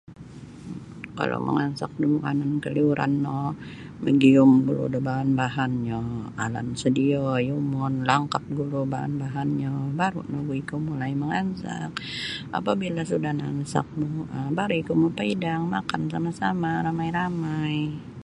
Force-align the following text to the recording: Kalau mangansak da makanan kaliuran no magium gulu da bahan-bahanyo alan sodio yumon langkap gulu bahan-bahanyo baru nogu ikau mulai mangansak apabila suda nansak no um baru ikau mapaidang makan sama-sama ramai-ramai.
Kalau 1.17 1.37
mangansak 1.47 1.91
da 2.01 2.07
makanan 2.15 2.51
kaliuran 2.63 3.13
no 3.25 3.39
magium 4.03 4.51
gulu 4.65 4.85
da 4.93 4.99
bahan-bahanyo 5.07 6.01
alan 6.43 6.67
sodio 6.81 7.23
yumon 7.49 7.93
langkap 8.09 8.43
gulu 8.57 8.79
bahan-bahanyo 8.93 9.73
baru 9.99 10.21
nogu 10.31 10.51
ikau 10.61 10.79
mulai 10.89 11.13
mangansak 11.21 11.91
apabila 12.57 13.01
suda 13.09 13.31
nansak 13.39 13.87
no 13.99 14.07
um 14.35 14.49
baru 14.57 14.73
ikau 14.81 14.95
mapaidang 15.03 15.61
makan 15.75 16.01
sama-sama 16.13 16.71
ramai-ramai. 16.85 17.77